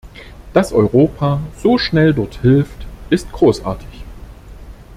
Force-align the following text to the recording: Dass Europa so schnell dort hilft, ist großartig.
Dass 0.53 0.73
Europa 0.73 1.39
so 1.57 1.77
schnell 1.77 2.15
dort 2.15 2.41
hilft, 2.41 2.87
ist 3.11 3.31
großartig. 3.33 4.03